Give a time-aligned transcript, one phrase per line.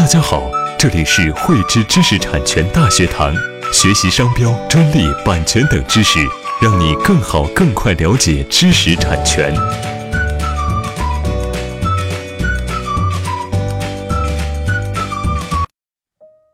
[0.00, 3.34] 大家好，这里是汇知知识产权大学堂，
[3.70, 6.18] 学习商标、专利、版权等知识，
[6.58, 9.54] 让你更好、更快了解知识产权。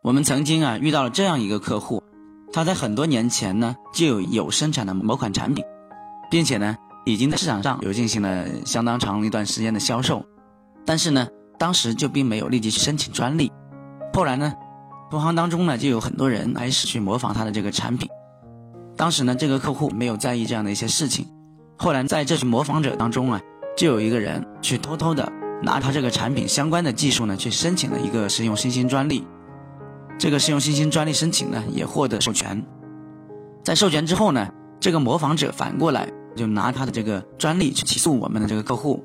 [0.03, 2.03] 我们曾经啊遇到了这样一个客户，
[2.51, 5.63] 他在很多年前呢就有有生产的某款产品，
[6.29, 6.75] 并且呢
[7.05, 10.25] 已经在市场上有进行了相当长一段时间的销售，
[10.85, 11.25] 但是呢
[11.57, 13.51] 当时就并没有立即去申请专利。
[14.13, 14.53] 后来呢，
[15.09, 18.09] 同行当中呢就有很多人开始去模仿他的这个产品。
[18.95, 21.27] 当时呢这个客户没有在意这样的一些事情，
[21.77, 23.41] 后来在这群模仿者当中啊，
[23.77, 25.31] 就有一个人去偷偷的
[25.61, 29.25] 拿他这个产品相关的技术呢去申请了一个实用新兴专利。
[30.17, 32.63] 这个实用新兴专利申请呢，也获得授权。
[33.63, 34.47] 在授权之后呢，
[34.79, 39.03] 这个模仿者反过来就拿他的这个专利去起诉我们的这个客户。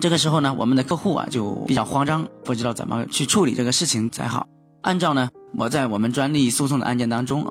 [0.00, 4.46] 这个时候呢，我们的客户啊就比较慌张，不知道怎么去处理这个事情才好。
[4.82, 7.44] 按照呢，我在我们专利诉讼的案件当中，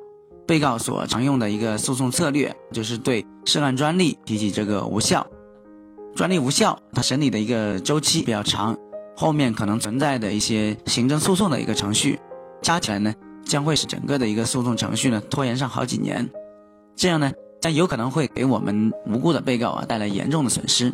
[0.48, 5.28] 被告所常用的一个诉讼策略，就是对涉案专利提起这个无效。
[6.16, 8.76] 专利无效，它审理的一个周期比较长，
[9.18, 12.18] 后面可能存在的一些行政诉讼的一个程序。
[12.62, 13.14] 加起来呢，
[13.44, 16.28] 将会使整个的一个诉讼程序呢拖延上好几年，
[16.96, 17.30] 这样呢，
[17.60, 20.94] 将有可能会给我们无辜的被告啊带来严重的损失。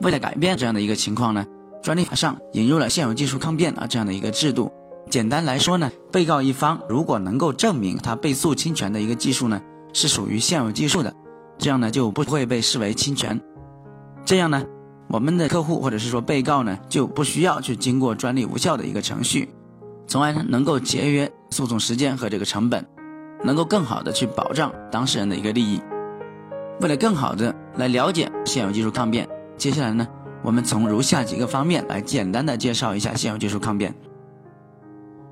[0.00, 1.46] 为了改变这样的一个情况呢，
[1.82, 4.72] 专利法上引入了现有技术抗辩啊这样的一个制度。
[5.10, 9.60] 简单来说呢，被告一方如果能够证明他被诉侵权的一个技术呢
[9.92, 11.14] 是属于现有技术的，
[11.58, 13.40] 这样呢就不会被视为侵权。
[14.24, 14.64] 这样呢，
[15.08, 19.48] 我们的客户或者是说被告呢就不需要去经过专利无效的一个程序。
[20.06, 22.84] 从而，能够节约诉讼时间和这个成本，
[23.42, 25.80] 能够更好的去保障当事人的一个利益。
[26.80, 30.06] 为了更好的来了解现有技术抗辩，接下来呢，
[30.42, 33.94] 我们从如下几个方面来简单的介绍一下现有技术抗辩。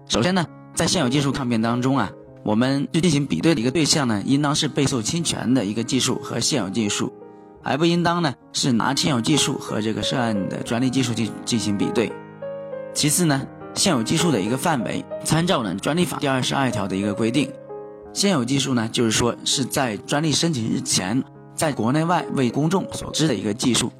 [0.06, 2.10] 首先呢，在现有技术抗辩当中啊，
[2.44, 7.12] 我们去进行比对的一个对象呢，应当是被诉侵权的一个技术和现有技术，
[7.62, 12.12] 而不应当呢是拿现有技术和这个涉案的专利技术进进行比对。
[12.94, 13.46] 其次呢。
[13.74, 17.50] 现有技术的一个范围，参照呢专利法第二十二条的一个规定。
[18.12, 21.24] 现有技术呢，就是说是在专利申请日前，
[21.54, 23.90] 在国内外为公众所知的一个技术。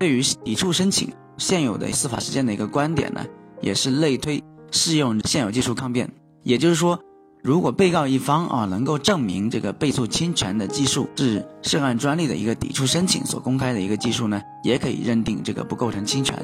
[0.00, 3.22] 对于抵触申请现有的司法实践的一个观点呢，
[3.60, 6.10] 也是类推适用现有技术抗辩。
[6.42, 6.98] 也就是说，
[7.42, 16.34] 如果被告一方啊能够证明这个被诉侵权的技术是涉案专利的一个抵触申请所公开的一个技术呢，也可以认定这个不构成侵权。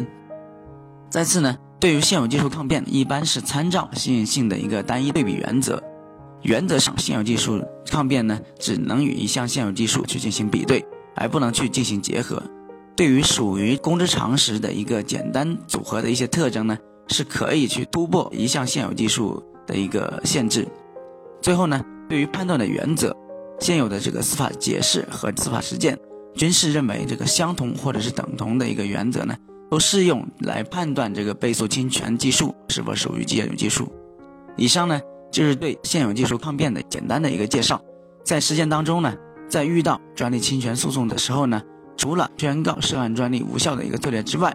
[1.08, 1.56] 再次呢。
[1.78, 5.80] 对于现有技术抗辩，一般是参照新颖性的一个单一对比原则。
[6.40, 10.82] 原则上，现有技术抗辩呢，只能与一项现有技术去进行比对，
[11.14, 12.42] 而不能去进行结合。
[12.96, 20.66] 对于属于公知常识的一个简单组合的一些特征呢，是可以去突破一项现有技术的一个限制。
[21.42, 23.14] 最后呢，对于判断的原则，
[23.60, 25.98] 现有的这个司法解释和司法实践，
[26.34, 29.36] 均是认为这个相同或者是等同的一个原则呢。
[29.68, 33.92] 都适用来判断这个被诉侵权技术是否属于现有技术。
[34.56, 35.00] 以上呢
[35.32, 37.82] 就是对现有技术抗辩的简单的一个介绍。
[38.22, 39.12] 在实践当中呢，
[39.48, 41.60] 在遇到专利侵权诉讼的时候呢，
[41.96, 44.54] 除了宣告涉案专利无效的一个策略之外，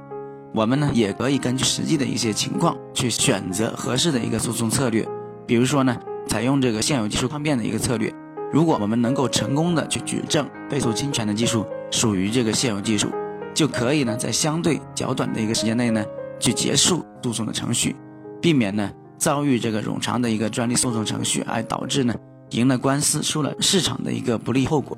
[0.54, 5.08] 我们呢也可以根据实际的一些情况去选择合适的一个诉讼策略。
[5.48, 5.98] 比如说呢，
[6.28, 8.14] 采用这个现有技术抗辩的一个策略。
[8.54, 13.10] 如果我们能够成功的去举证被诉侵权的技术属于这个现有技术。
[13.54, 16.04] 就可以呢，在相对较短的一个时间内呢，
[16.40, 17.96] 去结束诉讼的程序，
[18.42, 22.16] 避免呢遭遇这个冗长的一个专利诉讼程序，而导致呢
[22.52, 24.98] 赢了官司输了市场的一个不利后果。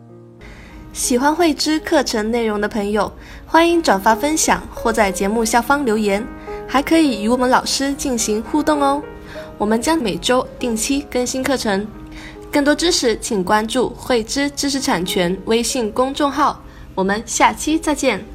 [0.93, 3.11] 喜欢慧知课程内容的朋友，
[3.47, 6.23] 欢迎转发分享或在节目下方留言，
[6.67, 9.01] 还可以与我们老师进行互动哦。
[9.57, 11.87] 我们将每周定期更新课程，
[12.51, 16.61] 更多知识请关注慧知知识产权微信公众号。
[16.93, 18.32] 我们下期再见。